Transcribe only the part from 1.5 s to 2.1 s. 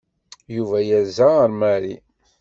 Mary.